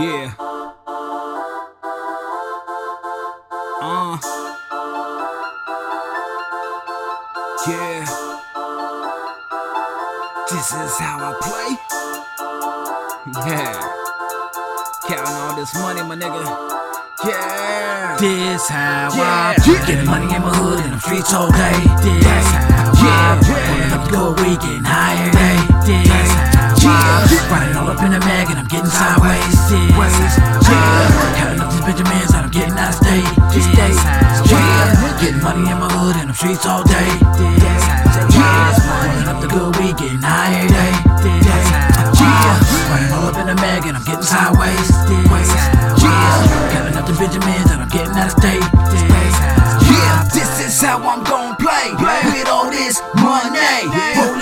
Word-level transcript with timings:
Yeah. 0.00 0.32
Uh. 3.82 4.16
Yeah. 7.68 8.04
This 10.48 10.68
is 10.72 10.98
how 10.98 11.20
I 11.20 11.32
play. 11.44 11.70
Yeah. 13.44 13.72
Counting 15.06 15.36
all 15.36 15.56
this 15.56 15.74
money, 15.74 16.02
my 16.02 16.16
nigga. 16.16 16.42
Yeah. 17.26 18.16
This 18.18 18.68
how 18.68 19.10
Yeah. 19.14 19.52
I 19.52 19.60
play. 19.62 19.74
Getting 19.86 20.06
money 20.06 20.34
in 20.34 20.40
my 20.42 20.54
hood 20.56 20.84
in 20.84 20.90
the 20.92 21.00
streets 21.00 21.34
all 21.34 21.50
day. 21.50 21.76
This 22.00 22.24
how 22.24 22.92
Yeah. 23.04 23.36
I 23.36 23.44
play. 23.44 23.66
Pulling 23.68 23.92
up 23.92 24.04
the 24.04 24.10
good 24.16 24.40
weed, 24.40 24.60
getting 24.60 24.84
higher 24.84 25.30
day. 25.30 25.58
This 25.84 26.32
how 26.32 26.72
I 26.72 27.26
play. 27.28 27.48
Riding 27.50 27.76
all 27.76 27.88
up 27.90 28.02
in 28.02 28.12
the 28.12 28.20
mag 28.20 28.48
and 28.50 28.58
I'm 28.60 28.66
getting 28.66 28.86
sideways. 28.90 29.59
This 29.70 30.34
how 30.34 30.50
I 30.50 31.06
play. 31.14 31.30
Counting 31.38 31.62
up 31.62 31.70
these 31.70 31.86
Benjamins 31.86 32.34
and 32.34 32.42
I'm 32.42 32.50
getting 32.50 32.74
out 32.74 32.90
of 32.90 32.98
state. 32.98 33.22
How 33.22 34.58
I 34.58 34.98
play. 34.98 35.14
Getting 35.22 35.42
money 35.46 35.70
in 35.70 35.78
my 35.78 35.86
hood 35.94 36.18
in 36.18 36.26
the 36.26 36.34
streets 36.34 36.66
all 36.66 36.82
day. 36.82 37.06
I 37.86 38.74
play. 38.82 39.14
Pulling 39.14 39.30
up 39.30 39.38
the 39.38 39.46
good 39.46 39.70
weed, 39.78 39.94
getting 39.94 40.18
day. 40.18 40.90
This 41.22 41.70
how 41.70 41.86
I 41.86 42.66
play. 42.66 42.82
Riding 42.90 43.14
all 43.14 43.30
up 43.30 43.38
in 43.38 43.46
the 43.46 43.54
mag 43.62 43.86
and 43.86 43.94
I'm 43.94 44.02
getting 44.02 44.26
sideways. 44.26 44.90
How 46.02 46.74
Counting 46.74 46.98
up 46.98 47.06
the 47.06 47.14
Benjamins 47.14 47.70
and 47.70 47.86
I'm 47.86 47.90
getting 47.94 48.18
out 48.18 48.26
of 48.26 48.34
state. 48.42 48.66
Yeah, 49.86 50.26
this 50.34 50.50
is 50.66 50.74
how 50.82 50.98
I'm 50.98 51.22
gon' 51.22 51.54
play. 51.62 51.94
With 51.94 52.50
all 52.50 52.66
this 52.74 52.98
money. 53.22 54.39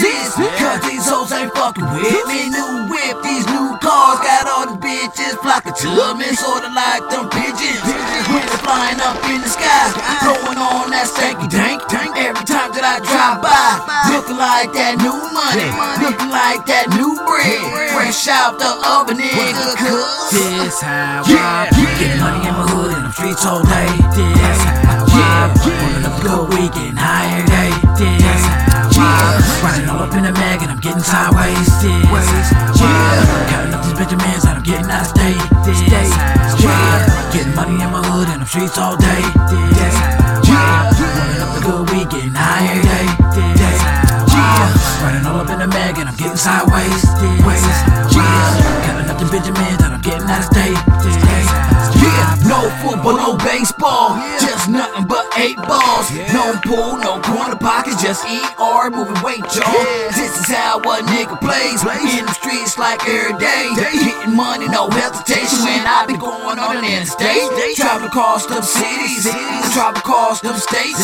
The 0.00 0.08
deuces. 0.08 0.60
Cause 0.60 0.80
these 0.88 1.06
hoes 1.08 1.32
ain't 1.32 1.52
fucking 1.52 1.84
with 1.92 2.24
me. 2.26 2.48
New 2.48 2.88
whip, 2.88 3.16
these 3.22 3.46
new 3.46 3.76
cars. 3.80 4.18
Got 4.24 4.48
all 4.48 4.66
the 4.72 4.76
bitches 4.80 5.36
flocking 5.44 5.76
to 5.76 5.90
me. 6.16 6.28
Sorta 6.36 6.72
like 6.72 7.04
them 7.12 7.28
pigeons. 7.28 7.84
When 8.30 8.44
they're 8.46 8.62
flying 8.64 9.00
up 9.00 9.20
in 9.28 9.40
the 9.40 9.50
sky. 9.50 9.92
Blowing 10.24 10.58
on 10.58 10.90
that 10.90 11.06
stanky 11.06 11.48
dank. 11.50 11.84
Tank 11.88 12.16
Every 12.16 12.44
time 12.44 12.72
that 12.72 12.84
I 12.84 12.96
drive 13.04 13.40
by. 13.44 13.80
Looking 14.12 14.36
like 14.36 14.72
that 14.72 15.00
new 15.00 15.16
money. 15.32 15.68
Looking 16.00 16.30
like 16.30 16.64
that 16.66 16.88
new 16.96 17.16
bread. 17.26 17.90
Fresh 17.92 18.28
out 18.28 18.58
the 18.58 18.70
oven, 18.86 19.18
nigga. 19.18 19.76
Cause. 19.76 20.30
This 20.32 20.80
how 20.80 21.24
Yeah. 21.26 21.68
I. 21.68 21.90
Getting 22.00 22.20
money 22.20 22.48
in 22.48 22.54
my 22.54 22.64
hood 22.70 22.92
and 22.96 23.06
I'm 23.06 23.12
streets 23.12 23.44
all 23.44 23.62
day. 23.62 23.90
This 24.16 24.60
how 24.64 25.04
I 25.04 25.52
play. 25.58 25.76
Pulling 25.80 26.04
up 26.06 26.16
good 26.22 26.72
getting 26.72 26.96
higher 26.96 27.44
day. 27.46 27.89
Mag 31.00 31.32
and 31.32 31.40
I'm 31.40 31.46
getting 31.46 31.56
sideways. 31.56 31.80
This 32.30 32.50
how 32.50 32.92
I 33.00 33.24
play. 33.24 33.46
Counting 33.50 33.74
up 33.74 33.84
these 33.84 33.96
Benjamins 33.96 34.44
and 34.44 34.56
I'm 34.58 34.62
getting 34.62 34.90
out 34.90 35.00
of 35.00 35.06
state. 35.06 35.40
I 35.40 36.56
play. 36.60 37.32
Getting 37.32 37.54
money 37.54 37.76
in 37.82 37.90
my 37.90 38.02
hood 38.04 38.28
and 38.28 38.40
I'm 38.42 38.46
streets 38.46 38.78
all 38.78 38.96
day. 38.96 39.22
How 39.92 40.80
I 40.80 40.92
play. 40.92 41.40
Up 41.40 41.50
the 41.54 41.60
good 41.64 41.90
weed, 41.90 42.08
getting 42.10 42.34
higher 42.34 42.82
day. 42.82 43.06
This 43.56 43.80
how 44.32 44.60
I. 44.60 44.76
Riding 45.02 45.26
all 45.26 45.40
up 45.40 45.50
in 45.50 45.58
the 45.58 45.68
mag 45.68 45.98
and 45.98 46.08
I'm 46.08 46.16
getting 46.16 46.36
sideways. 46.36 47.04
I 47.04 47.40
play. 47.42 47.62
Counting 48.84 49.10
up 49.10 49.18
the 49.18 49.28
Benjamins 49.30 49.80
and 49.82 49.94
I'm 49.94 50.00
getting 50.00 50.28
out 50.28 50.40
of 50.40 50.48
state. 50.52 51.29
Yeah, 52.20 52.36
no 52.44 52.68
football, 52.84 53.16
no 53.16 53.32
baseball, 53.40 54.20
just 54.36 54.68
nothing 54.68 55.08
but 55.08 55.24
eight 55.40 55.56
balls. 55.56 56.12
No 56.36 56.52
pool, 56.60 57.00
no 57.00 57.16
corner 57.24 57.56
pockets, 57.56 58.02
just 58.02 58.28
ER 58.28 58.90
moving 58.92 59.16
weight, 59.24 59.40
y'all. 59.56 59.72
This 60.12 60.36
is 60.36 60.44
how 60.52 60.84
a 60.84 61.00
nigga 61.08 61.40
plays. 61.40 61.80
In 61.80 62.26
the 62.28 62.34
streets 62.36 62.76
like 62.76 63.00
every 63.08 63.32
day. 63.40 63.72
Getting 63.72 64.36
money, 64.36 64.68
no 64.68 64.90
hesitation. 64.90 65.64
When 65.64 65.80
I 65.88 66.04
be 66.04 66.12
going 66.20 66.58
on 66.60 66.76
an 66.76 66.84
interstate. 66.84 67.40
Travel 67.76 68.08
across 68.08 68.44
them 68.44 68.62
cities, 68.62 69.24
travel 69.72 69.96
across 69.96 70.42
them 70.42 70.56
states. 70.60 71.00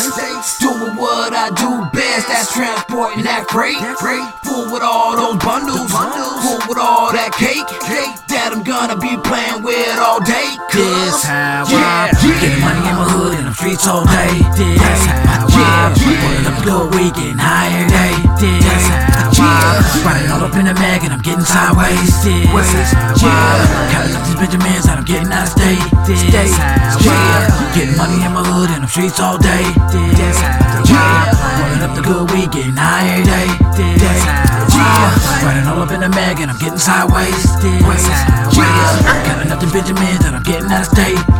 Doing 0.61 0.93
what 1.01 1.33
I 1.33 1.49
do 1.57 1.81
best, 1.97 2.27
that's 2.29 2.53
transporting 2.53 3.23
that 3.23 3.49
freight. 3.49 3.81
Full 4.45 4.69
with 4.71 4.83
all 4.83 5.17
those 5.17 5.41
bundles, 5.41 5.89
full 5.89 6.61
with 6.69 6.77
all 6.77 7.11
that 7.11 7.33
cake. 7.33 7.65
That 8.29 8.53
I'm 8.53 8.61
gonna 8.61 8.97
be 9.01 9.17
playing 9.25 9.63
with 9.63 9.97
all 9.97 10.21
day. 10.21 10.46
This 10.77 11.25
how 11.25 11.65
Yeah, 11.65 12.13
I 12.13 12.13
play. 12.13 12.37
Getting 12.37 12.61
money 12.61 12.85
in 12.85 12.93
my 13.01 13.09
hood 13.09 13.33
in 13.33 13.49
the 13.49 13.53
streets 13.57 13.89
all 13.89 14.05
day. 14.05 14.45
This 14.53 14.77
how 15.09 15.49
I 15.49 15.89
play. 15.97 16.21
Pulling 16.21 16.45
up 16.45 16.61
good 16.61 16.85
weed, 16.93 17.17
getting 17.17 17.41
higher 17.41 17.81
day. 17.89 18.13
This 18.37 18.85
how 18.85 19.25
I 19.25 19.33
play. 19.33 20.05
Riding 20.05 20.29
all 20.29 20.45
up 20.45 20.53
in 20.53 20.69
the 20.69 20.77
mag 20.77 21.01
and 21.01 21.17
I'm 21.17 21.25
getting 21.25 21.41
sideways. 21.41 22.21
This 22.21 22.93
how 22.93 23.09
I 23.09 23.17
play. 23.17 23.89
Counting 23.89 24.15
up 24.21 24.23
these 24.29 24.37
Benjamins 24.37 24.85
and 24.85 25.01
I'm 25.01 25.07
getting 25.09 25.33
out 25.33 25.49
of 25.49 25.57
state. 25.57 25.81
This 26.05 26.53
how 26.61 26.77
I 26.77 27.01
play. 27.01 27.73
Getting 27.73 27.97
money 27.97 28.21
in 28.21 28.29
my 28.37 28.45
hood 28.45 28.69
in 28.77 28.85
the 28.85 28.89
streets 28.89 29.17
all 29.17 29.41
day. 29.41 29.65
This 29.89 30.37
how 30.37 30.61
I 30.61 30.85
play. 30.85 31.57
Pulling 31.57 31.81
up 31.89 31.97
the 31.97 32.05
good 32.05 32.29
weed, 32.29 32.53
getting 32.53 32.77
higher 32.77 33.25
day. 33.25 33.49
This 33.73 33.97
how 33.97 34.05
I 34.05 34.21
play. 34.21 34.26
Riding 36.07 36.15
all 36.15 36.15
up 36.15 36.15
in 36.15 36.15
the 36.15 36.15
mag 36.15 36.39
and 36.39 36.51
I'm 36.51 36.57
getting 36.57 36.79
sideways. 36.79 37.43
How 37.51 37.67
I 37.67 38.55
play. 38.55 39.19
Counting 39.27 39.51
up 39.51 39.59
the 39.59 39.67
Benjamins 39.67 40.23
and 40.23 40.35
I'm 40.39 40.43
getting 40.43 40.71
out 40.71 40.87
of 40.87 40.91
state. 40.95 41.19
How 41.19 41.35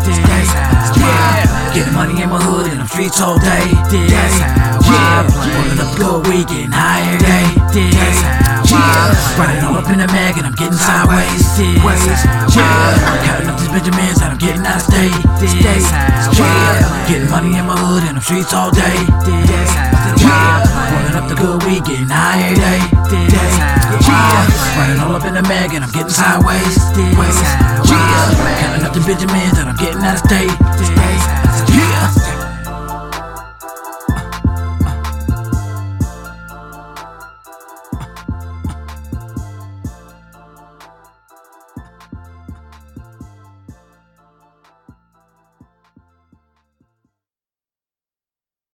I. 1.08 1.72
Getting 1.72 1.94
money 1.94 2.22
in 2.22 2.28
my 2.28 2.42
hood 2.42 2.68
and 2.68 2.82
I'm 2.82 2.88
streets 2.88 3.22
all 3.22 3.40
day. 3.40 3.64
This 3.88 4.12
how 4.44 5.24
I 5.24 5.32
play. 5.32 5.56
Pulling 5.56 5.80
up 5.80 5.96
good 5.96 6.28
weed, 6.28 6.48
getting 6.52 6.76
higher 6.76 7.16
day. 7.16 7.48
This 7.72 8.20
how 8.20 8.60
I 8.60 8.68
play. 8.68 9.40
Riding 9.40 9.64
all 9.64 9.80
up 9.80 9.88
in 9.88 10.04
the 10.04 10.08
mag 10.12 10.36
and 10.36 10.48
I'm 10.48 10.58
getting 10.60 10.76
sideways. 10.76 11.48
This 11.56 11.80
how 12.28 12.60
I 12.60 13.00
play. 13.00 13.24
Counting 13.24 13.48
up 13.48 13.56
these 13.64 13.72
Benjamins 13.72 14.20
and 14.20 14.36
I'm 14.36 14.42
getting 14.42 14.68
out 14.68 14.84
of 14.84 14.88
state. 14.92 15.16
This 15.40 15.88
how 15.88 16.12
I 16.12 16.36
play. 16.36 17.08
Getting 17.08 17.32
money 17.32 17.56
in 17.56 17.64
my 17.64 17.78
hood 17.80 18.04
and 18.04 18.20
I'm 18.20 18.24
streets 18.26 18.52
all 18.52 18.72
day. 18.72 19.00
This 19.24 19.72
how 19.72 19.96
I 19.96 20.68
play. 20.68 20.92
Pulling 20.92 21.16
up 21.16 21.26
the 21.32 21.38
good 21.40 21.64
weed, 21.64 21.88
getting 21.88 22.12
higher 22.12 22.52
day 22.52 22.97
the 25.42 25.48
mag 25.50 25.74
and 25.74 25.84
I'm 25.84 25.92
getting 25.92 26.10
sideways. 26.10 26.78
Yeah, 26.98 27.78
counting 28.60 28.86
up 28.86 28.94
the 28.94 29.02
Benjamins 29.02 29.60
and 29.60 29.70
I'm 29.70 29.76
getting 29.76 30.02
out 30.02 30.16
of 30.16 30.26
state. 30.26 30.50
Yeah. 31.74 32.37